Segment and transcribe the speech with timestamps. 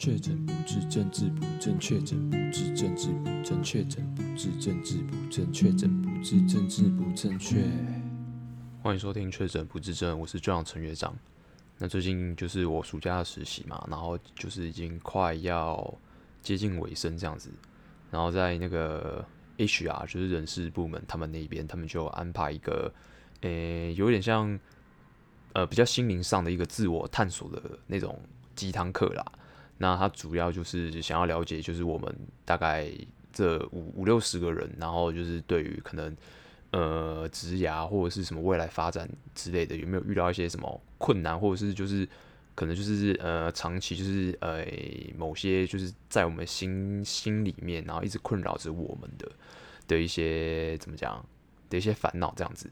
[0.00, 7.62] 确诊不治，政治不正确；诊不治，政治不正确；诊不治，政治不正确；诊不治，政治不正确。
[8.82, 11.14] 欢迎收听《确诊不治症》，我是队长陈学长。
[11.76, 15.94] 那最近就是我暑假的实习嘛，然后就是已经快要
[16.40, 17.50] 接近尾声这样子。
[18.10, 19.22] 然后在那个
[19.58, 22.90] HR，就是人事部门，他们那边，他们就安排一个，
[23.42, 24.58] 诶、有点像
[25.52, 28.18] 呃比较心灵上的一个自我探索的那种
[28.54, 29.32] 鸡汤课啦。
[29.82, 32.14] 那他主要就是想要了解，就是我们
[32.44, 32.86] 大概
[33.32, 36.14] 这五五六十个人，然后就是对于可能
[36.70, 42.06] 呃职涯或者是什么未来发展之类的，有没有遇到一些什么困难，或者是就是
[42.54, 44.66] 可能就是呃长期就是呃
[45.16, 49.32] 某些就是在我们心心里面，然后一直困扰着我们的
[49.88, 51.24] 的一些怎么讲
[51.70, 52.70] 的一些烦恼这样子。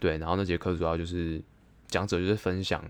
[0.00, 1.38] 对，然后那节课主要就是
[1.86, 2.82] 讲者就是分享。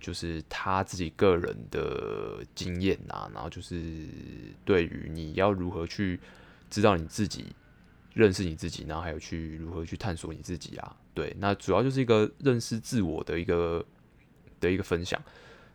[0.00, 4.06] 就是他自己个人的经验啊，然后就是
[4.64, 6.20] 对于你要如何去
[6.70, 7.46] 知道你自己、
[8.14, 13.84] 认识你自己，然后还有去如何去探索你自己啊，对，那主要就是一个认识自我的一个
[14.60, 15.20] 的一个分享。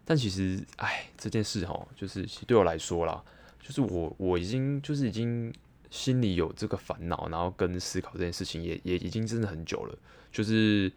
[0.05, 3.21] 但其实，哎，这件事哈，就是对我来说啦，
[3.61, 5.53] 就是我我已经就是已经
[5.89, 9.97] 心里有这个烦恼，然后跟思考这件事情也也已经真的很久了，
[10.31, 10.91] 就是。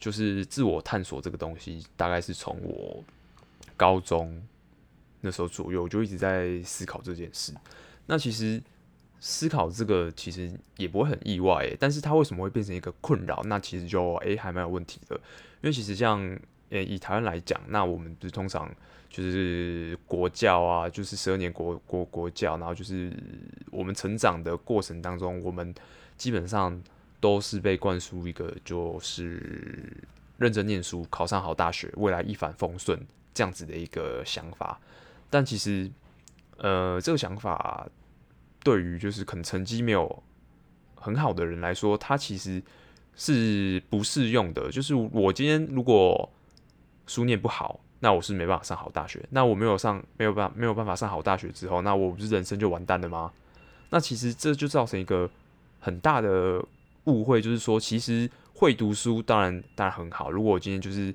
[0.00, 3.04] 就是自我探索这个东西，大概是从我
[3.76, 4.42] 高中
[5.20, 7.52] 那时候左右，我就一直在思考这件事。
[8.06, 8.60] 那其实
[9.20, 13.42] 思考这个其实也不会很意外，但是它为什么会变成一个困扰？
[13.44, 15.14] 那其实就诶、还蛮有问题的。
[15.60, 16.18] 因为其实像
[16.70, 18.74] 诶、以台湾来讲，那我们不是通常
[19.10, 23.12] 就是国教啊，就是十二年国国国教，然后就是
[23.70, 25.74] 我们成长的过程当中，我们
[26.16, 26.82] 基本上。
[27.20, 29.94] 都是被灌输一个就是
[30.38, 32.98] 认真念书，考上好大学，未来一帆风顺
[33.34, 34.80] 这样子的一个想法。
[35.28, 35.90] 但其实，
[36.56, 37.86] 呃，这个想法
[38.64, 40.22] 对于就是可能成绩没有
[40.94, 42.62] 很好的人来说，他其实
[43.14, 44.70] 是不适用的。
[44.70, 46.26] 就是我今天如果
[47.06, 49.22] 书念不好，那我是没办法上好大学。
[49.28, 53.30] 那我没有上，没有办，没有办法上好大学之后，那我不是人生就完蛋了吗？
[53.90, 55.28] 那其实这就造成一个
[55.80, 56.64] 很大的。
[57.04, 60.30] 误会就是说，其实会读书当然当然很好。
[60.30, 61.14] 如果我今天就是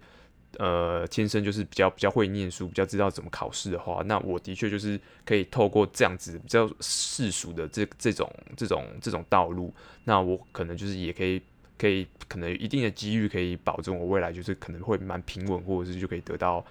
[0.58, 9.74] 呃天生就是比较比较会念书，比较知道怎么考试的话，那我的确就是可以透过这样子比较世俗的这这种这种这种道路，
[10.06, 11.42] 那我可能就是也可以
[11.78, 16.66] 可以可能一定的机遇可以保证我未来就是可能会蛮平稳，或者是就可以得到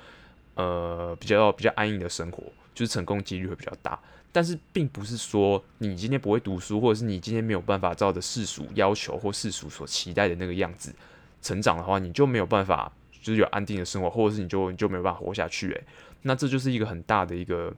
[0.55, 2.43] 呃比较比较安逸的生活，
[2.75, 3.99] 就是成功几率会比较大。
[4.34, 10.93] 但是并不是说你今天不会读书，或者是你今天没有办法照着世俗要求或世俗所期待的那个样子
[11.41, 12.91] 成长的话，你就没有办法
[13.23, 15.71] 就是有安定的生活，或者是你就你就没有办法活下去。
[15.71, 15.84] 诶，
[16.23, 17.73] 那这就是一个很大的一个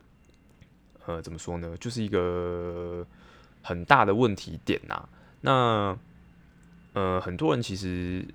[1.05, 1.77] 呃，怎么说呢？
[1.79, 3.07] 就是一个
[3.61, 5.07] 很大的问题点呐。
[5.43, 5.99] 那
[6.95, 8.27] 呃，很多人其实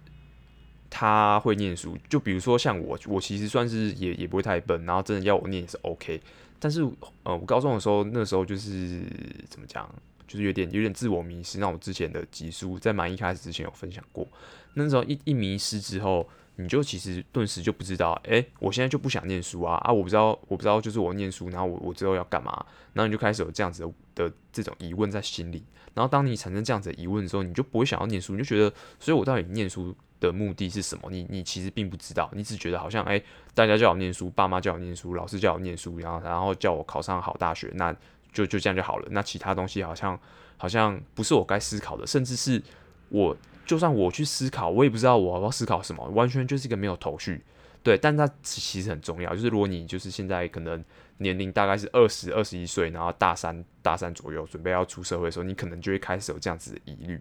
[0.92, 6.22] 他会念书，就比如说像我，我其实算是也也不会太笨，然后真的要我念也是 OK。
[6.60, 6.84] 但是，
[7.24, 9.02] 呃，我高中的时候，那时候就是
[9.50, 9.90] 怎么讲，
[10.28, 11.58] 就是有点有点自我迷失。
[11.58, 14.28] 那我之前的集数在蛮一开始之前有分享过，
[14.76, 19.92] 那时候一一迷失之后，你就其实顿时就不知道，哎、我现在就不想念书啊啊！
[19.92, 22.52] 我不知道，我不知道，就是我念书，然后我我之后要干嘛？
[22.94, 25.64] 然后你就开始有这样子的这种疑问在心里。
[25.96, 31.10] 然后当你产生这样子的疑问的时候，你就不会想要念书，你就觉得，所以我到底念书的目的是什么？
[31.10, 33.22] 你你其实并不知道，你只觉得好像哎、
[33.54, 37.94] 大家叫我念书，爸妈叫我念书，老师叫我念书，然后然后叫我考上好大学，那
[38.32, 39.08] 就就这样就好了。
[39.12, 40.18] 那其他东西好像
[40.56, 42.62] 好像不是我该思考的，甚至是
[43.10, 47.44] 我就算我去思考，我也不知道我要思考什么，完全就是一个没有头绪。
[47.84, 50.86] 对，但它其实很重要，就是如果你就是现在可能
[51.18, 57.20] 年龄大概是二十二十一岁，然后大三大三左右，准备要出社会的时候，你可能就会开始有这样子的疑虑。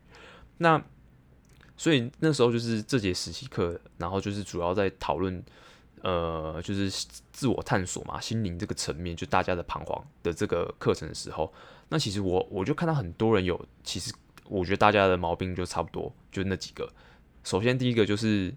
[0.59, 0.78] 那
[1.81, 5.43] 所以那时候就是这节实习课，然后就是主要在讨论，
[6.03, 6.91] 呃，就是
[7.33, 11.51] 自我探索嘛，心灵这个层面，就大家的彷徨的这个课程的时候，
[11.89, 14.13] 那其实我我就看到很多人有，其实
[14.45, 16.87] 我觉得大家的毛病就差不多，就那几个。
[17.45, 18.54] 首先第一个就是，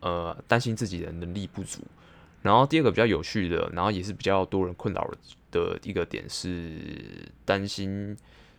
[0.00, 1.82] 呃，担心自己的能力不足，
[2.40, 5.06] 然后第二个比较有趣的，然后也是比较多人困扰
[5.50, 8.16] 的一个点是担心，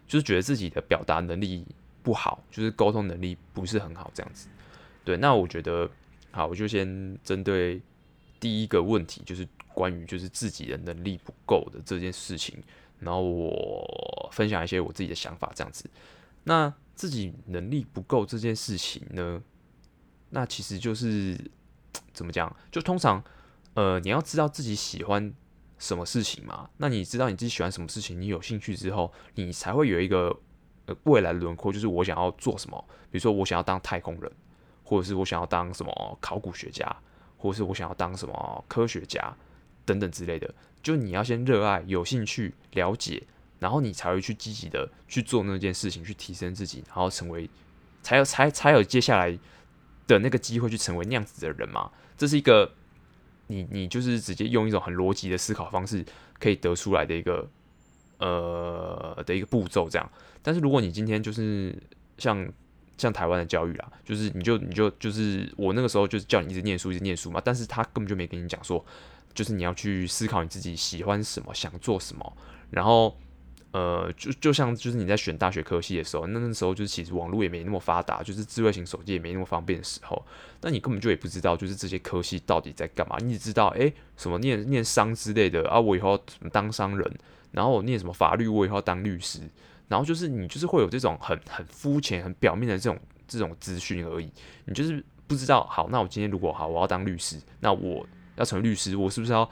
[0.08, 1.66] 就是觉得自己的表达能力。
[2.06, 4.48] 不好，就是沟通能力不是很好，这样子。
[5.04, 5.90] 对，那我觉得，
[6.30, 7.82] 好，我就先针对
[8.40, 12.62] 第一个问题，就是关于就是自己的能力不够的这件事情，
[13.00, 15.90] 然后我分享一些我自己的想法，这样子。
[16.44, 19.42] 那自己能力不够这件事情呢，
[20.30, 21.36] 那其实就是
[22.14, 22.56] 怎么讲？
[22.72, 23.24] 就通常，
[23.74, 25.34] 呃，你要知道自己喜欢
[25.80, 26.70] 什么事情嘛？
[26.78, 30.40] 那你知道你自己喜欢什么事情，你有兴趣之后，你才会有一个
[30.86, 32.86] 呃未来的轮廓，就是我想要做什么。
[33.12, 34.32] 比如说，我想要当太空人，
[34.84, 36.96] 或者是我想要当什么考古学家，
[37.38, 39.36] 或者是我想要当什么科学家
[39.86, 40.54] 等等之类的。
[40.82, 43.24] 就你要先热爱、有兴趣、了解，
[43.60, 47.50] 然后你才会去积极的去做那件事情，去提升自己，然后成为
[48.02, 49.38] 才有才才有接下来
[50.08, 51.92] 的那个机会去成为那样子的人嘛。
[52.18, 52.72] 这是一个。
[53.48, 56.04] 你你就是直接用一种很逻辑的思考方式，
[56.40, 57.48] 可以得出来的一个
[58.18, 60.12] 呃的一个步骤这样。
[60.42, 61.76] 但是如果你今天就是
[62.18, 62.48] 像
[62.98, 68.84] 像台湾的教育啦，就是你就你就就是我那个时候就是叫你一直念书一直念书嘛，但是他根本就没跟你讲说，
[69.34, 72.38] 就是你要去思考你自己喜欢什么，想做什么，
[72.72, 73.18] 然后。
[73.72, 80.26] 呃，就就像就是你在选大学科系的时候，那那时候就是其实网络也没那么发达，就是智慧型手机也没那么方便的时候，
[80.62, 83.18] 那你根本就也不知道就是这些科系到底在干嘛。
[83.20, 86.18] 你只知道诶、什么念念商之类的啊，我以后
[86.54, 87.20] 当商人，
[87.56, 89.40] 然后我念什么法律，我以后要当律师，
[89.88, 94.30] 然后就是你就是会有这种很很肤浅、很表面的这种这种资讯而已。
[94.66, 98.06] 你就是不知道，好，那我今天如果好，我要当律师，那我
[98.36, 99.50] 要成为律师，我是不是要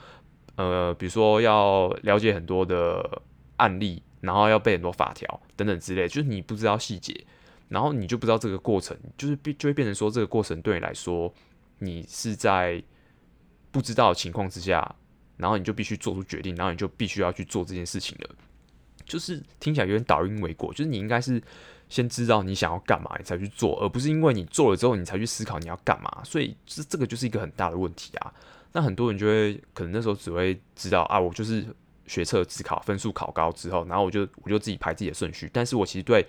[0.57, 3.21] 呃，比如说要了解很多的
[3.55, 4.03] 案例？
[4.19, 7.13] 然后要背很多法条等等之类，就是你不知道细节，
[7.67, 11.29] 然后你就不知道这个过程，就是变就会变成说这个过程对你来说，
[11.79, 12.81] 你是在
[13.69, 14.95] 不知道情况之下，
[15.43, 18.29] 然后你就必须做出决定，然后你就必须要去做这件事情了。
[19.05, 21.39] 就是听起来有点倒因为果，就是你应该是
[21.89, 26.21] 先知道你想要干嘛，你才去做，而不是因为你做了之后你才去思考你要干嘛。
[26.23, 28.33] 所以这这个就是一个很大的问题啊。
[28.71, 31.65] 那很多人就会可能那时候只会知道啊，我就是。
[32.05, 35.49] 学测自考分数考高之后，然后我就我就自己排自己的顺序。
[35.53, 36.23] 但是我其实对，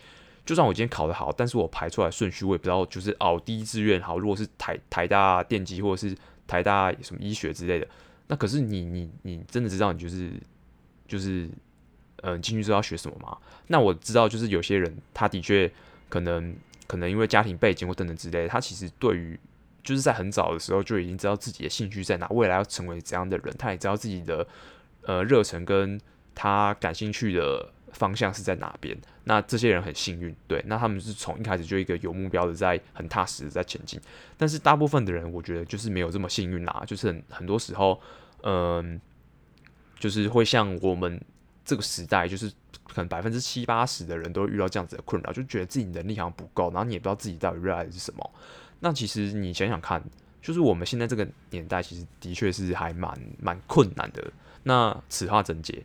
[0.46, 7.88] 就算我今天考得好，但是我排出来顺序我也不知道，就是哦，第一志愿好，如果是台台大电机或者是台大什么医学之类的，
[8.26, 10.32] 那可是你你你真的知道你就是
[11.06, 11.48] 就是
[12.22, 13.36] 嗯进去之后要学什么吗？
[13.66, 15.70] 那我知道就是有些人他的确
[16.08, 16.54] 可能
[16.86, 19.38] 可能因为家庭背景或等等之类，他其实对于
[19.82, 24.46] 就是在很早的时候就已经知道自己的兴趣在哪，未来要成为怎样的人，他也知道自己的。
[25.06, 26.00] 呃，热忱跟
[26.34, 28.94] 他感兴趣的方向是在哪边？
[29.25, 33.99] 那这些人很幸运，对，那他们是从一开始就一个有目标的，在很踏实的在前进。
[34.37, 37.99] 但是大部分的人，我觉得就是没有这么幸运啦，就是很很多时候，
[38.43, 39.00] 嗯、
[39.99, 41.19] 就是会像我们
[41.64, 42.50] 这个时代，就是
[42.87, 48.31] 可能百分之七八十的人都会遇到这样子的困扰，就觉得自己能力好像不够，然后你也不知道自己到底热爱的是什么。
[48.81, 50.02] 那其实你想想看，
[50.43, 54.31] 就是我们现在这个年代，其实的确是还蛮蛮困难的。
[54.64, 55.82] 那此话怎解？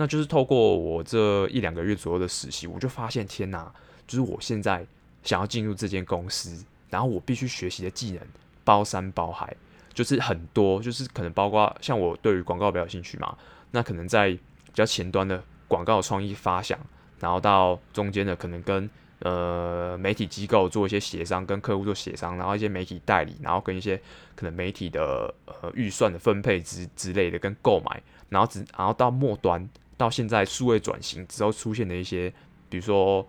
[0.00, 3.68] 那就是透过我这一两个月左右的实习，我就发现天哪，
[4.06, 4.86] 就是我现在
[5.24, 8.22] 想要进入这间公司，然后我必须学习的技能
[8.62, 9.52] 包山包海，
[9.92, 13.36] 就是很多，就是可能包括像我对于广告比较有兴趣嘛，
[13.72, 16.78] 那可能在比较前端的广告创意发想，
[17.18, 24.00] 然后到中间的可能跟呃媒体机构做一些协商，跟客户做协商，然后一些媒体代理，然后跟一些
[24.36, 29.68] 可能媒体的呃预算的分配之之类的跟购买，然后只然后到末端
[29.98, 32.32] 到现在数位转型之后出现的一些，
[32.70, 33.28] 比如说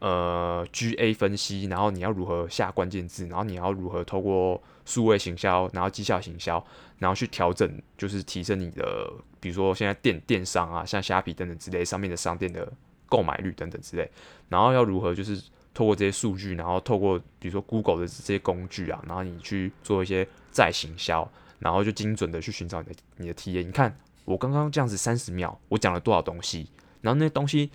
[0.00, 6.62] 呃 GA 分析，然后你要如何下关键字，然后你要如何透过数位行销，然后绩效行销，
[6.98, 9.10] 然后去调整，就是提升你的，
[9.40, 12.70] 比如说现在电电商啊，像虾皮等等之类上面的商店的。
[13.10, 14.06] 购买率等等之类，
[14.50, 21.26] 然后要如何就是透过这些数据，然后透过比如说 Google 的这些工具啊，然后你去做一些再行销，
[21.58, 23.66] 然后就精准的去寻找你的你的体验。
[23.66, 26.68] 你看我刚刚这样子三十秒，我讲了多少东西？
[27.00, 27.70] 然后那些东西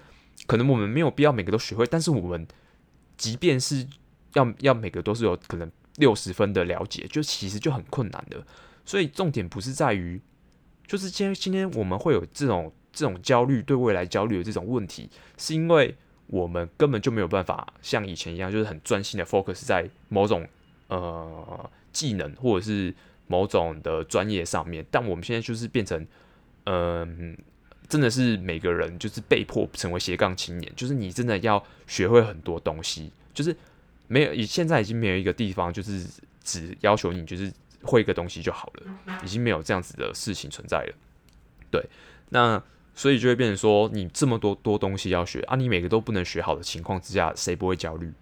[0.46, 2.48] 可能我们没有必要每个都学会，但是我们
[3.18, 3.88] 即便是
[4.34, 8.46] 要要每个都是有可能六十分的了解，就其实就很困难的。
[8.86, 10.22] 所以重点不是在于，
[10.86, 12.72] 就是今天今天我们会有这种。
[12.96, 15.96] 这种焦虑，对未来焦虑的这种问题，是因为
[16.28, 20.48] 我们根本就没有办法像以前一样，就是很专心的 focus 在某种
[20.90, 22.94] 呃技能或者是
[23.26, 24.86] 某种的专业上面。
[24.92, 26.06] 但我们现在就是变成，
[26.66, 27.38] 嗯、
[27.88, 33.56] 真的是每个人就是被迫成为斜杠青年，就是你真的要学会很多东西，就是
[34.08, 36.06] 没有，现在已经没有一个地方就是
[36.44, 37.52] 只要求你就是
[37.82, 40.94] 会一个东西就好了，已经没有这样子的事情存在了。
[41.70, 41.86] 对，
[42.30, 42.62] 那。
[42.96, 48.14] 所以就会变成说，你这么多多东西要学啊，你每个都不能学好的情况之下，谁不会焦虑？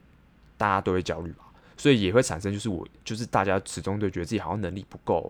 [0.56, 1.44] 大家都会焦虑吧？
[1.76, 5.30] 所以也会产生，就是我，就是大家始终都觉得自己好像能力不够，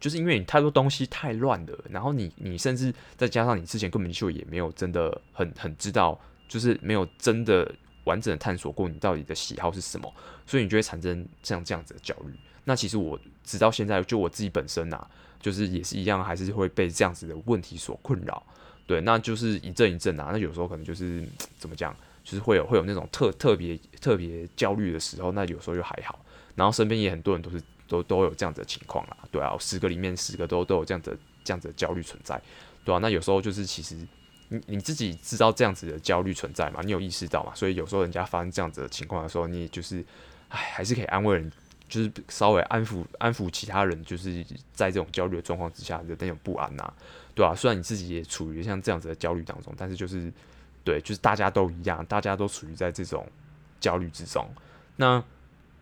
[0.00, 7.72] 就是因为你太多东西太乱了，然后你你甚至再加上你之前根本就也没有真的很很知道，就是没有真的
[8.04, 10.12] 完整的探索过你到底的喜好是什么，
[10.46, 12.32] 所以你就会产生像这样子的焦虑。
[12.64, 15.06] 那其实我直到现在，就我自己本身啊。
[15.42, 18.42] 就是也是一样，还是会被这样子的问题所困扰。
[18.86, 20.28] 对，那就是一阵一阵啊。
[20.32, 21.26] 那有时候可能就是
[21.56, 26.22] 怎么讲，就是会有会有那种特特别特别焦虑的时候，那有时候又还好。
[26.54, 27.58] 然后身边也很多人都是
[27.90, 32.40] 都都有这样子的情况啦，对啊，十个里面十个都都有这样子这样子的焦虑存在，
[32.84, 33.96] 对啊，那有时候就是其实
[34.48, 37.52] 你你自己知道这样子的焦虑存在嘛，你有意识到嘛？
[37.54, 40.04] 所以有时候人家发生这样子的情况的时候，你就是
[40.48, 41.52] 唉，还是可以安慰人。
[41.90, 46.94] 就是稍微安抚安抚其他人，就是在这种焦虑的状况之下的那种不安呐、
[47.34, 47.52] 对、啊？
[47.52, 50.32] 虽然你自己也处于像这样子的焦虑当中，但是就是
[50.84, 53.26] 对，就是大家都一样，大家都处于在这种
[53.80, 54.48] 焦虑之中。
[54.94, 55.20] 那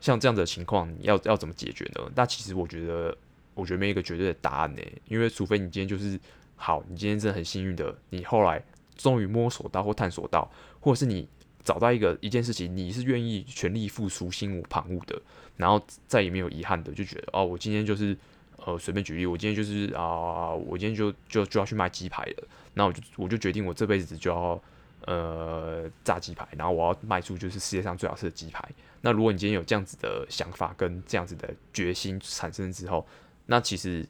[0.00, 2.10] 像这样子的情况，要要怎么解决呢？
[2.14, 3.16] 那其实我觉得，
[3.54, 6.18] 我觉得没一个绝对的答案呢，因为除非你今天就是
[6.56, 8.62] 好，你今天真的很幸运的，你后来
[8.96, 10.50] 终于摸索到或探索到，
[10.80, 11.28] 或者是你。
[11.64, 15.20] 找到一个一件事情，你是愿意全力付出、心无旁骛的，
[15.58, 18.16] 然后再也没有遗憾的，就觉得哦，我今天就是
[18.64, 24.58] 呃，随便举例，我今天就是啊、我今天就就就要去卖鸡排了，那我就我就决定我这辈子就要
[25.04, 28.66] 呃炸鸡排，然后我要卖出就是世界上最好吃的鸡排。
[29.00, 33.06] 那如果你今天有这样子的想法跟这样子的决心产生之后，
[33.46, 34.06] 那其实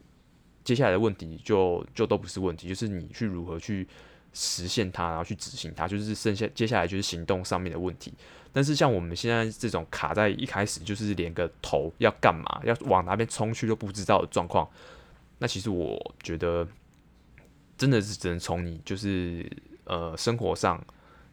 [0.65, 3.87] 接下来的问题就就都不是问题，就是你去如何去。
[4.35, 8.13] 实现它，然后去执行它，就是剩下接下来就是行动上面的问题。
[8.53, 14.69] 但是像我们现在这种卡在一开始就是连个头要干嘛，要往哪边冲去都不知道的状况，
[15.39, 16.69] 那其实我觉得
[17.79, 19.51] 真的是只能从你就是
[19.85, 20.81] 呃生活上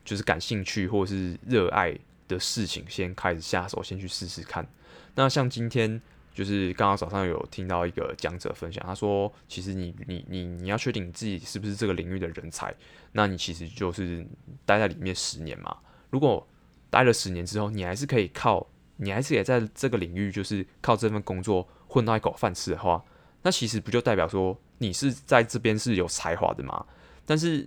[0.05, 1.95] 就是感兴趣或是热爱
[2.27, 4.67] 的事情先开始下手，先去试试看。
[5.15, 6.01] 那像今天。
[6.35, 12.75] 就是刚刚早上有听到一个讲者分享，他说：“其实你你你你要确定你自己是不是这个领域的人才，
[13.13, 14.27] 那你其实就是
[14.65, 15.77] 待在里面十年嘛。
[16.09, 16.45] 如果
[16.89, 18.67] 待了十年之后，你还是可以靠，
[18.97, 23.01] 你还是也在这个领域，就是靠这份工作混到一口饭吃的话，
[23.41, 26.85] 那其实不就代表说你是在这边是有才华的吗？
[27.25, 27.65] 但是，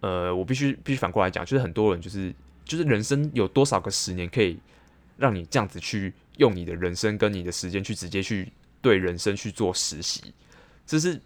[0.00, 2.34] 呃，我必须必须反过来讲，就是很多人就是
[2.64, 4.58] 就是人生有多少个十年可以
[5.16, 8.50] 让你这样子去。”用你的人生跟你的时间去直接去
[8.80, 10.32] 对人生去做实习，
[10.86, 11.20] 这是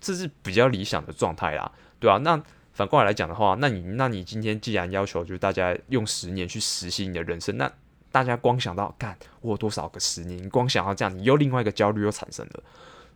[0.00, 2.40] 这是比较理想的状态啦，对啊，那
[2.72, 7.70] 反过来来讲的话，那你那你今天既然要求就是大家用十年去实习你的人生，那
[8.12, 12.62] 大家光想到干我有多少个十年，光想到这样，你又另外一个焦虑又产生了。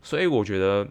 [0.02, 0.86] 所以我觉得，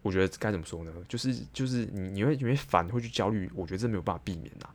[0.00, 0.90] 我觉得该怎么说呢？
[1.06, 4.66] 就是就是你你会你会反会去焦虑，我觉得这没有办法避免呐。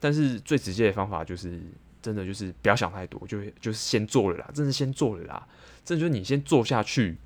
[0.00, 1.60] 但是最直接的方法就是。
[2.00, 5.46] 真的就是不要想太多，就就是先做了啦，真的是先做了啦。
[5.84, 7.18] 这就是你先做下去，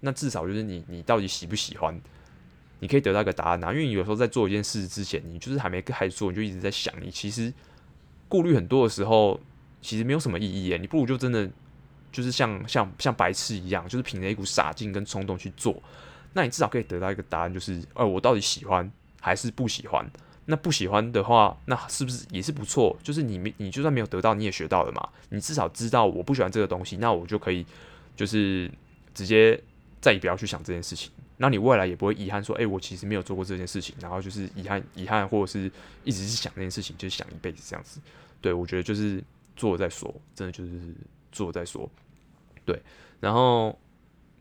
[0.00, 2.00] 那至少就是你你到底喜不喜欢，
[2.80, 3.70] 你可以得到一个答案呐。
[3.70, 7.52] 因为你有时候在做一件事之前，你就是还没开始做，你就一直在想，你其实
[8.28, 9.38] 顾虑很多的时候，
[9.82, 10.74] 其实没有什么意义。
[10.80, 11.48] 你不如就真的
[12.10, 15.80] 就是像像像白痴一样，就是凭着一股傻劲跟冲动去做，
[16.32, 20.10] 那你至少可以得到一个答案，就是呃，我到底喜欢还是不喜欢。
[20.46, 22.96] 那不喜欢的话，那是不是也是不错？
[23.00, 25.08] 就是你没，你就算没有得到，你也学到了嘛。
[25.28, 27.64] 你至少知道我不喜欢这个东西，那我就可以
[28.16, 28.68] 就是
[29.14, 29.58] 直接
[30.00, 31.12] 再也不要去想这件事情。
[31.36, 35.70] 那你未来也不会遗憾说，诶、我其实没有做过这件事情，然后就是遗憾遗憾，或者是
[36.02, 38.00] 一直是想这件事情，就是想一辈子这样子。
[38.40, 39.22] 对，我觉得就是
[39.54, 40.72] 做了再说，真的就是
[41.30, 41.88] 做了再说。
[42.64, 42.80] 对，
[43.20, 43.78] 然后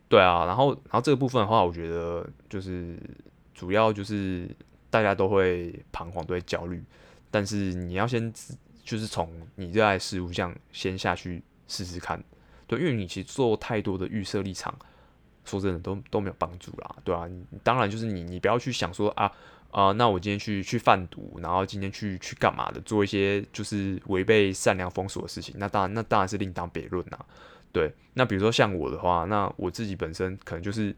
[0.10, 2.98] 对啊，然后然后这个部分的话，我觉得就是
[3.53, 4.50] 主要就是。
[4.92, 6.84] 大家都会彷徨，都会焦虑，
[7.32, 8.32] 但是你要先
[8.84, 12.22] 就是从你热爱事物这样先下去试试看，
[12.68, 14.78] 对，因为你其实做太多的预设立场，
[15.46, 17.26] 说真的都都没有帮助啦，对啊，
[17.64, 19.32] 当然就是你你不要去想说啊
[19.72, 27.26] 啊、那我今天去去贩毒，然后今天去去干嘛的，做一些就是违背善良风俗的事情，那当然那当然是另当别论啦，
[27.72, 30.94] 对，那比如说像我的话，那我自己本身可能就是。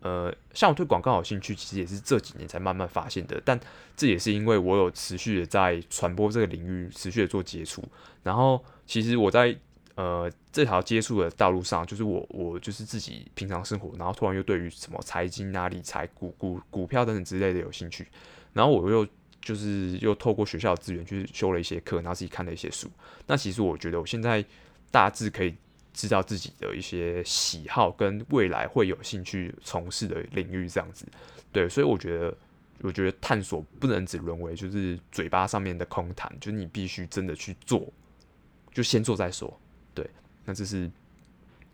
[0.00, 3.40] 呃，像我对广告有兴趣，其实也是这几年才慢慢发现的。
[3.44, 3.58] 但
[3.96, 7.82] 这也是因为我有持续的在传播这个领域，持续的做接触。
[8.22, 9.56] 然后，其实我在
[9.96, 18.06] 呃这条接触的道路上，就是我我就是自己平常生活，然后突然又对于什么财经啊、理财、股股股票等等之类的有兴趣。
[18.52, 19.06] 然后我又
[19.40, 22.88] 就是又透过学校的资源去修了一些课，然后自己看了一些书。
[23.26, 24.44] 那其实我觉得我现在
[24.90, 25.54] 大致可以。
[25.96, 31.06] 知道自己的一些喜好跟未来会有兴趣从事的领域，这样子，
[31.50, 32.36] 对，所以我觉得，
[32.82, 37.90] 我觉得探索不能只沦为就是嘴巴上面的空谈，就是你必须真的去做，
[38.74, 39.58] 就先做再说，
[39.94, 40.06] 对，
[40.44, 40.90] 那这是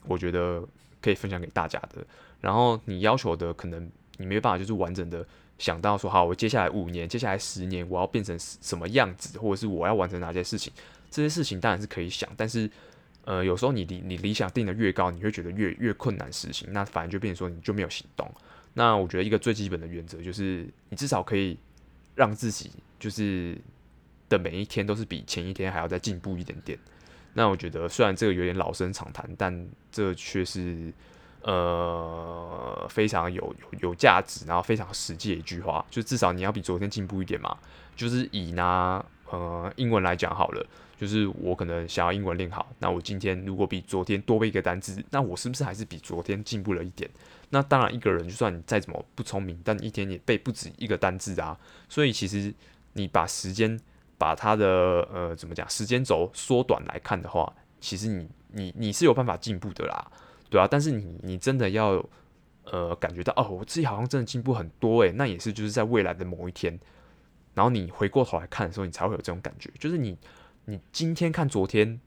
[0.06, 0.64] 我觉得
[1.00, 2.06] 可以分享给大家的。
[2.40, 5.26] 然后你要求的可能你没办法就是完整的
[5.58, 10.72] 想到说，好，我接下来五年、接下来十年我要变成什么样子，或者是我要完成哪些事情，
[11.10, 12.70] 这些事情当然是可以想，但是。
[13.24, 18.28] 呃，有时候你理你理想定的越高，你会觉得越越困难实行，那反而就变成说你就没有行动。
[18.74, 21.58] 那我觉得一个最基本的原则就是，你至少可以
[22.14, 23.56] 让自己就是
[24.28, 26.78] 的每一天都是比前一天还要再进步一点点。
[27.34, 30.92] 那我觉得虽然这个有点老生常谈，但这却是
[31.42, 37.56] 呃非常有有有价值，然后非常实际的一句话，就至少你要比昨天进步一点嘛。
[37.94, 40.66] 就是以拿呃英文来讲好了，
[41.02, 47.10] 就是我可能想要英文练好，那我今天如果比昨天多背一个单词，那我是不是还是比昨天进步了一点？
[47.50, 51.58] 那当然，一个人就算你再怎么不聪明，但一天也背不止一个单字啊。
[51.88, 52.54] 所以其实
[52.92, 53.80] 你把时间。
[54.18, 54.66] 把它的
[55.12, 60.06] 呃怎么讲时间轴缩短来看的话，其实你你你是有办法进步的啦，
[60.48, 60.68] 对啊。
[60.70, 62.00] 但是你你真的要
[62.62, 66.78] 呃感觉到哦，我自己好像真的进步很多诶，那也是就是在未来的某一天，
[67.52, 69.68] 然后你回过头来看的时候，你才会有这种感觉。
[69.80, 70.16] 就是你
[70.64, 72.00] 你今天看昨天，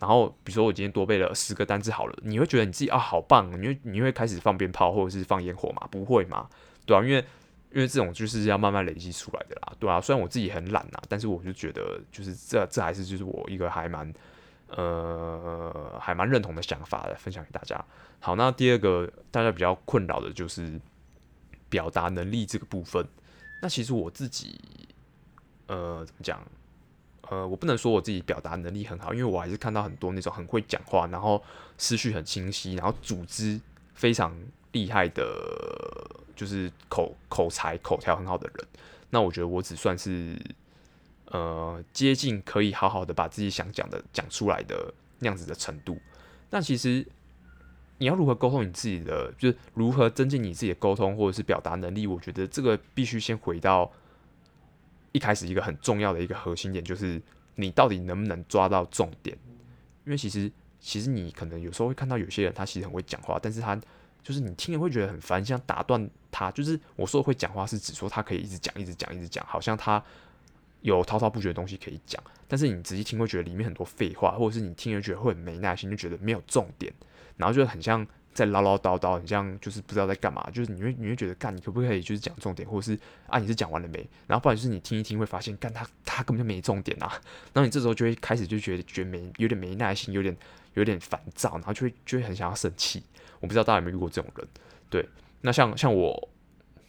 [0.00, 5.86] 然后比如说我今天多背了十个单字好了，你会觉得你自己啊好棒，你会你会开始放鞭炮或者是放烟火吗？
[5.90, 6.48] 不会嘛，
[6.86, 7.24] 对啊，因为。
[7.74, 14.14] 因为这种就是要慢慢累积出来的啦，对啊，虽然我自己很懒呐，但是我就觉得就是这这还是就是我一个还蛮
[14.68, 17.84] 呃还蛮认同的想法来分享给大家。
[18.20, 20.80] 好，那第二个大家比较困扰的就是
[21.68, 23.04] 表达能力这个部分。
[23.60, 24.56] 那其实我自己
[25.66, 26.40] 呃怎么讲？
[27.30, 31.42] 呃，我不能说我自己表达能力很好，因为我还是看到很多那种很会讲话，然后
[31.78, 33.60] 思绪很清晰，然后组织
[33.94, 34.36] 非常
[34.72, 35.24] 厉害的。
[36.36, 38.66] 就是口口才口条很好的人，
[39.10, 40.36] 那我觉得我只算是
[41.26, 45.96] 呃接近可以好好的把自己想讲的讲出来的那样子的程度。
[46.50, 47.06] 那其实
[47.98, 53.88] 你要如何沟通你自己的，就是如何增进你自己的沟通或者是表达能力，我觉得这个必须先回到
[55.14, 57.22] 一开始一个很重要的一个核心点，就是
[57.54, 59.38] 你到底能不能抓到重点。
[60.04, 63.80] 因为其实其实你可能有时候会看到有些人他其实很会讲话，但是他
[64.24, 66.50] 就是你听了会觉得很烦，像打断他。
[66.50, 70.02] 就是我说会讲话，是指说他可以一直讲、一直讲、一直讲，好像他
[70.80, 72.20] 有滔滔不绝的东西可以讲。
[72.48, 76.92] 但是你仔细听会觉得里面很多废话，或者是你听了觉得会很没耐心，就觉得没有重点，
[77.36, 80.46] 然后就很像在唠唠叨叨，很像就是不知道在干嘛。
[80.52, 84.06] 就是你会你会觉得干，你可不可以就是讲重点，或者是啊你是讲完了没？
[84.26, 87.08] 然后不然就是你听一听会发现干他他根本就没重点啊。
[87.52, 90.36] 然后你这时候就会开始就觉得觉得没有点没耐心，有点
[90.74, 93.02] 有点烦躁，然后就会就会很想要生气。
[93.40, 94.48] 我不知道大家有没有遇过这种人，
[94.90, 95.08] 对，
[95.42, 96.28] 那像像我，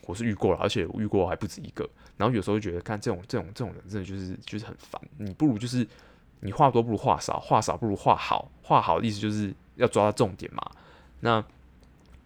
[0.08, 1.88] 我是遇过了，而且我遇过还不止一个。
[2.18, 5.02] 然后有时候就觉得，看这种这种这种人，真的就是就是很烦。
[5.18, 5.86] 你不如就是
[6.40, 8.50] 你话多不如话少，话少不如话好。
[8.62, 10.72] 话好的意思就是要抓到重点嘛。
[11.20, 11.44] 那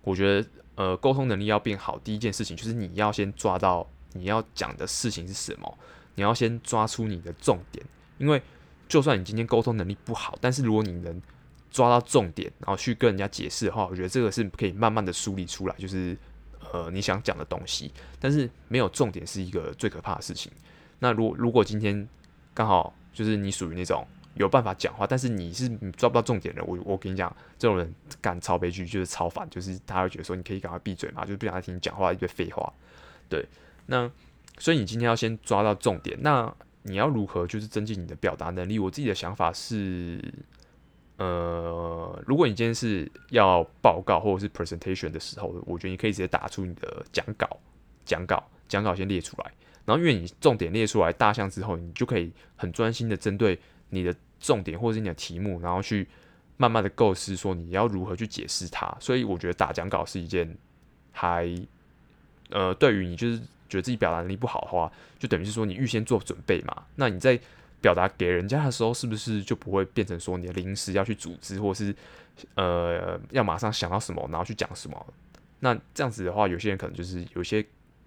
[0.02, 5.78] 我觉得，呃，沟通能力要变好，第一件事情就是你要先抓到你要讲的事情是什么，
[6.15, 7.86] 你要先抓出你的重点。
[8.17, 8.41] 因为
[8.88, 11.21] 就算你今天沟通能力不好，但是如果你能
[11.69, 16.17] 抓到重点，然后去跟人家解释的话，我觉得这个是可以慢慢的梳理出来，就是
[16.71, 17.93] 呃你想讲的东西。
[18.19, 20.52] 但是没有重点是一个最可怕的事情。
[20.99, 22.08] 那如果如果今天
[22.54, 32.72] 刚好就是你属于那种有办法讲话，但是你是抓不到重点的，我我跟你讲，这种人干超悲剧，就是超烦，就是他会觉得说你可以赶快闭嘴嘛，就是不想听你讲话一堆废话。
[33.28, 33.46] 对，
[33.86, 34.10] 那
[34.58, 36.18] 所以你今天要先抓到重点。
[36.22, 38.80] 那你要如何就是增进你的表达能力？
[38.80, 40.22] 我自己的想法是。
[41.22, 47.46] 呃，如果你今天是要报告或者是 presentation 的时候，我觉得你可以直接打出你的讲稿，
[48.06, 49.52] 讲稿，讲稿先列出来。
[49.84, 56.08] 然后，因为你重点列出来大项之后，你就可以很专心的针对你的重点或者是你的题目，然后去
[56.58, 58.95] 慢慢的构思说你要如何去解释它。
[58.99, 60.58] 所以，我觉得打讲稿是一件
[61.12, 61.49] 还
[62.49, 66.84] 呃，对于你就是觉得自己表达能力不好的话，就等于是说你预先做准备嘛。
[66.95, 67.39] 那你在
[67.82, 71.95] 表达给人家的时候，是不是就不会变成说你的临时要去组织，或是
[72.56, 75.13] 呃要马上想到什么，然后去讲什么？
[75.60, 77.65] 那这样子的话，有些人可能就是有些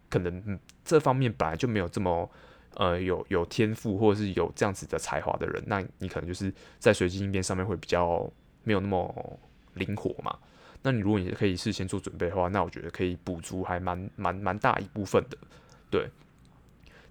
[0.09, 2.29] 可能、这方面本来就没有这么
[2.75, 8.31] 呃有有天赋，或者是有这样子的才华的人，那你可能就是在随机应变上面会比较
[8.65, 9.41] 没有那么
[9.75, 10.37] 灵活嘛。
[10.83, 15.39] 那你如果你可以事先做准备的话，那我觉得可以补足还蛮蛮蛮大一部分的，
[15.91, 16.11] 对。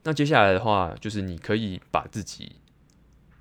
[0.03, 2.53] 那接下来的话，就是你可以把自己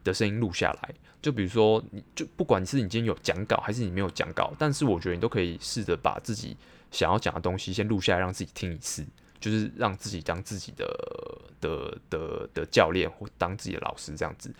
[0.04, 0.94] 的声音录下来。
[1.22, 6.56] 就比如说，你就不管是你今天有讲稿，还是你没有讲稿，但是我觉得你都可以试着把自己
[6.90, 9.04] 想要讲的东西先录下来，让自己听一次，
[9.40, 10.86] 就是让自己当自己的
[11.60, 14.52] 的的的教练或当自己的老师这样子。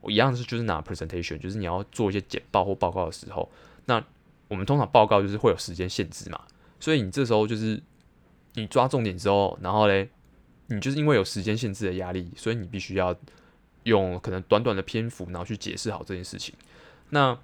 [0.00, 3.50] 我一样是就是拿 presentation，就是你要做一些简报或报告的时候，
[3.86, 4.04] 那
[4.48, 6.40] 我们通常报告就是会有时间限制嘛，
[6.78, 7.82] 所以你这时候就是
[8.54, 10.10] 你抓重点之后，然后嘞。
[10.70, 13.16] 你就是因为有时间限制的压力，所以你必须要
[13.84, 16.54] 用可能短短的篇幅，然后去解释好这件事情。
[17.08, 17.34] 那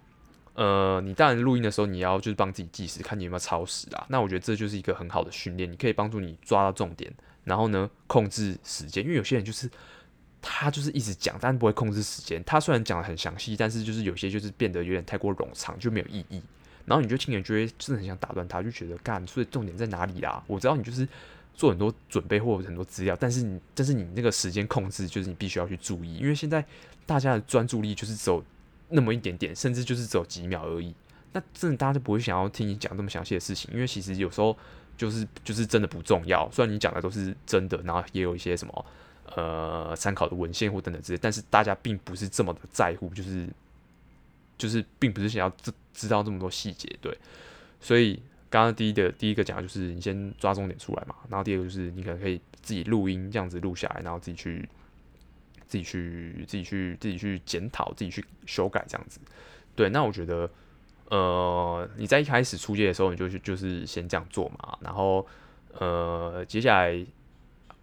[0.55, 4.07] 呃，你当然录音的时候，你要就是帮自己计时，看你有没有超时啊。
[4.09, 7.13] 那我觉得这就是一个很好的训练，你可以帮助你抓到重点，
[7.43, 9.03] 然后呢，控制时间。
[9.03, 9.69] 因为有些人就是
[10.41, 12.41] 他就是一直讲，但不会控制时间。
[12.45, 16.41] 他虽然讲得很详细，但是就是有些就是变得有点太过冗长，就没有意义。
[16.87, 20.41] 然后你就听人就会真的很想打断他，就觉得干，所以重点在哪里啦？
[20.47, 21.09] 我知道你就是
[21.53, 26.65] 做很多准备或者很多资料，但是你但是你那个时间控制就是你必须要去注意，因为现在
[27.05, 28.41] 大家的专注力就是只有。
[28.95, 30.95] 那么一点点，甚至就是只有几秒而已。
[31.33, 34.57] 那真的大家就不会想要听你讲这么详细的事情，因为其实有时候
[34.97, 36.49] 就是就是真的不重要。
[36.53, 38.87] 虽然你讲的都是真的，然后也有一些什么
[39.35, 43.49] 呃参考的文献或等等之类，但是大家并不是这么的在乎，就是
[44.57, 46.89] 就是并不是想要知知道这么多细节。
[47.01, 47.19] 对，
[47.81, 54.69] 所以刚刚第一个第一个讲就是你先抓重点出来嘛，然后第二个就是你可能可以自己录音这样子录下来，然后自己去。
[55.67, 59.21] 自己去，自己去，自己去检讨，自己去修改，这样子。
[59.75, 60.49] 对，那我觉得，
[61.09, 64.79] 呃，你在一开始出街的时候，你就就是先这样做嘛。
[64.81, 65.27] 然后，
[65.73, 67.05] 呃，接下来，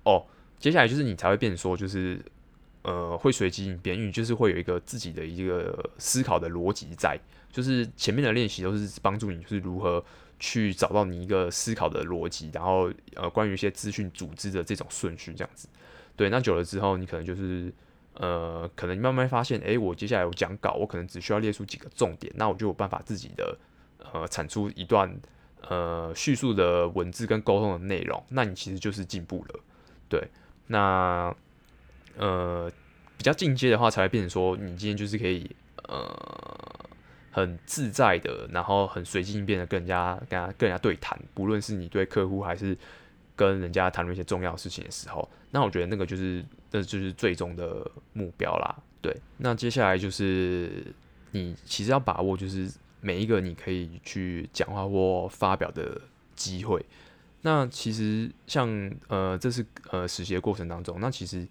[0.03, 0.25] 哦，
[0.59, 2.23] 接下来就是你才会变说，就是，
[2.83, 7.19] 呃，会随机应变，因为就是会有一个自己的一个思考的逻辑在。
[7.51, 10.01] 就是前面的练习都是帮助你，就是如何
[10.39, 15.67] 去找到你一个思考的逻辑，然后，呃，关于一些资讯组织的这种顺序，这样子。
[16.21, 17.73] 对，那久了之后，你可能就是，
[18.13, 23.57] 呃，可能你慢慢发现，诶，我接下来有讲稿，我可能只需要列出几个重点，那我就有办法自己的，
[24.13, 25.11] 呃，产出一段，
[25.67, 29.59] 呃，叙述的文字跟沟通的内容，那你其实就是进步了。
[30.07, 30.27] 对，
[30.67, 31.35] 那，
[32.17, 32.71] 呃，
[33.17, 35.49] 比较进阶的话，才会变成说，你今天就是可以，
[35.87, 36.85] 呃，
[37.31, 42.77] 很自在的，然后很随机应变的跟人家、跟人家、跟人家对谈，不论是你对客户还是。
[43.33, 48.75] 跟人家谈论一些重要事情的时候，那我觉得那个就是，那就是最终的目标啦。
[49.01, 50.85] 对，那接下来就是
[51.31, 56.01] 你其实要把握，就是每一个你可以去讲话或发表的
[56.35, 56.85] 机会。
[57.41, 58.69] 那其实像
[59.07, 61.47] 呃，这是呃实习的过程当中，那其实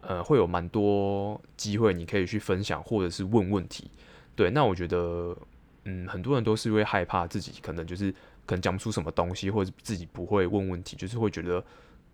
[0.00, 3.90] 呃会有蛮多机会你可以去分享或者是问问题。
[4.34, 5.36] 对，那我觉得
[5.84, 8.14] 嗯，很多人都是因为害怕自己可能就是。
[8.46, 11.64] 可能讲不出什么东西，或者自己不会问问题，就是会觉得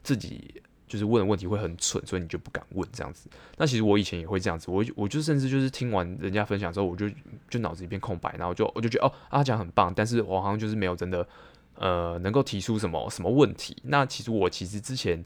[0.02, 3.28] 自己就是问的问题会很蠢，所以你就不敢问这样子。
[3.56, 7.08] 那其实我以前也会这样子，我我就甚至就是听完人家分享之后，我就
[7.50, 11.26] 就脑子一片空白，然后就我就觉得哦，他讲很棒，但是我好像就是没有真的
[11.74, 13.76] 呃能够提出什么什么问题。
[13.82, 15.24] 那其实我其实之前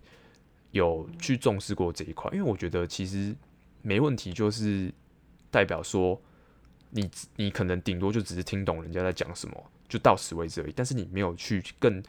[0.70, 3.34] 有去重视过这一块，因为我觉得其实
[3.82, 4.92] 没问题就是
[5.50, 6.20] 代表说
[6.90, 9.70] 你你可能顶多就只是听懂人家在讲什么。
[9.90, 12.00] 就到此为止而已，但是你没有去更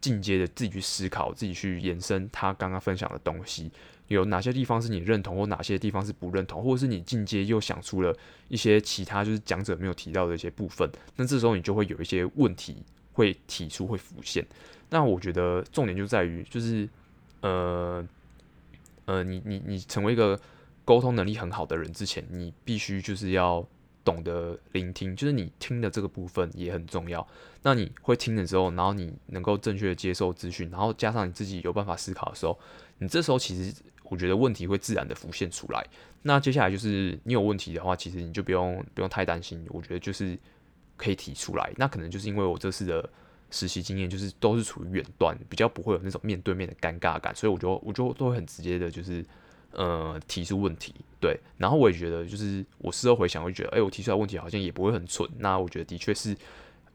[0.00, 3.70] 进阶的自己去思考，自己去延伸他刚刚分享的东西，
[4.06, 8.16] 有哪些地方是你认同，或哪些地方是不认同，或者是你进阶又想出了
[8.48, 12.76] 一些其他就是讲者没有提到的一些部分，那这时候你就会有一些问题
[13.12, 14.46] 会提出会浮现。
[14.90, 16.88] 那我觉得重点就在于，就是
[17.40, 18.06] 呃
[19.04, 20.38] 呃，你你你成为一个
[20.84, 23.66] 沟通能力很好的人之前，你必须就是要。
[24.08, 27.26] 懂得聆听，就是你听的这个部分也很重要。
[27.60, 32.58] 那你会听的时候，然后你能够正确的接受资讯，然后加上你自己有办法思考的时候，
[33.00, 35.86] 你这时候其实我觉得问题会自然的浮现出来。
[36.22, 40.38] 那接下来就是你有问题的话，其实你就不用不用太担心，我觉得就是
[40.96, 41.70] 可以提出来。
[41.76, 43.06] 那可能就是因为我这次的
[43.50, 49.22] 实习经验就是都是处于远端，比较不会有那种面对面的尴尬感，所以我就我就都会很直接的，就是。
[49.72, 56.34] 呃，提出问题，对，然后我也觉得，就是我事后回想，会觉得，哎、我提出来问题好像也不会很蠢，那我觉得的确是，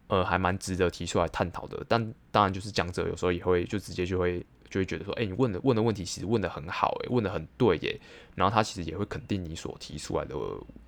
[0.08, 1.86] 呃，还蛮值得提出来探讨的。
[1.88, 8.00] 但当然，就是讲者有时候也会就直接就会就会觉得说，哎、你问的问的问题其实问得很好，哎，问得很对耶。
[8.36, 10.36] 然后他其实也会肯定你所提出来的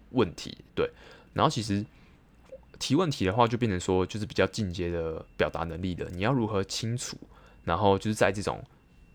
[0.10, 0.89] 问题，对。
[1.34, 1.86] 然后其实
[2.80, 7.15] 提问题的话，就变成说，就是比较进阶的表达能力的，你要如何清楚，
[7.63, 8.62] 然后就是在这种。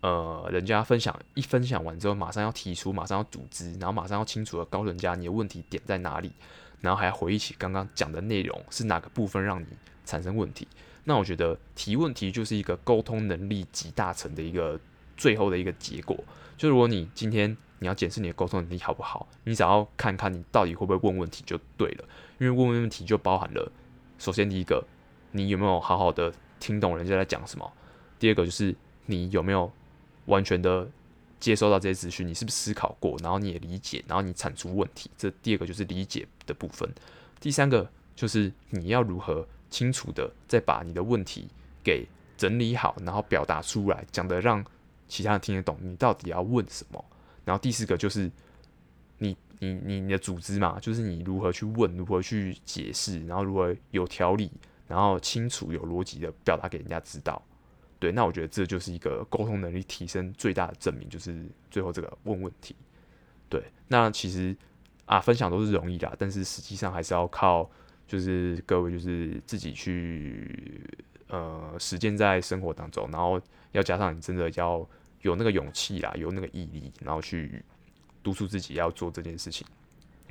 [0.01, 6.31] 呃，人家分享一分享完之后，马上要提出，马上要组织，然后马上要清楚的告诉人家你的问题点在哪里，
[6.79, 9.67] 然后还要回忆起刚刚讲的内容是哪个部分让你
[10.03, 10.67] 产生问题。
[11.03, 14.79] 那我觉得提问题就是一个沟通能力集大成的一个
[15.15, 16.17] 最后的一个结果。
[16.57, 22.05] 就如果你今天你要检视你的沟通能力好不好，你只要看看你到底会不会问问题就对了。
[22.39, 23.71] 因为问问题就包含了，
[24.17, 24.83] 首先第一个，
[25.31, 27.71] 你有没有好好的听懂人家在讲什么？
[28.17, 29.71] 第二个就是你有没有。
[30.25, 30.87] 完全的
[31.39, 33.17] 接收到这些资讯，你是不是思考过？
[33.21, 35.09] 然后你也理解，然后你产出问题。
[35.17, 36.87] 这第二个就是理解的部分。
[37.39, 41.47] 第三个就是你要如何清楚的再把你的问题
[41.83, 42.05] 给
[42.37, 44.63] 整理好，然后表达出来，讲得让
[45.07, 45.77] 其他人听得懂。
[45.81, 47.03] 你到底要问什么？
[47.43, 48.29] 然后第四个就是
[49.17, 54.51] 你你你你的组织嘛，就是你如何去问，如何去解释，然后如何有条理，
[54.87, 57.41] 然后清楚有逻辑的表达给人家知道。
[58.01, 62.75] 对，那我觉得这就是一个沟通能力提升最大的证明，就是最后这个问问题。
[63.47, 64.57] 对，那其实
[65.05, 67.69] 啊，分享都是容易的，但是实际上还是要靠，
[68.07, 70.83] 就是各位就是自己去
[71.27, 73.39] 呃实践在生活当中，然后
[73.71, 74.83] 要加上你真的要
[75.21, 77.63] 有那个勇气啦，有那个毅力，然后去
[78.23, 79.67] 督促自己要做这件事情。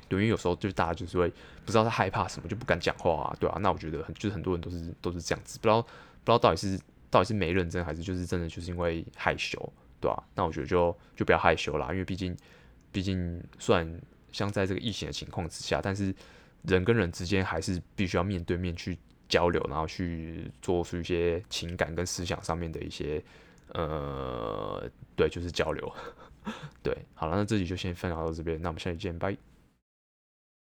[0.09, 1.29] 对，因为有时候就是大家就是会
[1.63, 6.77] 不知道他害怕什么，就不敢讲话啊，对啊，那我觉得很就是很多人都是都是这样子，不知道不知道到底是。
[7.11, 10.23] 到底是没认真，还是就是真的就是因为害羞，对吧、啊？
[10.33, 12.35] 那我觉得就就不要害羞啦，因为毕竟
[12.91, 16.15] 毕竟算像在这个疫情的情况之下，但是
[16.63, 18.97] 人跟人之间还是必须要面对面去
[19.29, 23.23] 交流，然后去做出一些情感跟思想上面的一些
[23.73, 25.93] 呃，对，就是交流。
[26.81, 29.37] 对，好了，那这集就先分享到这边，那我们下期见，拜。